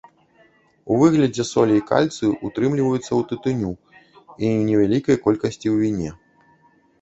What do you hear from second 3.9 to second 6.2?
ў невялікай колькасці ў віне.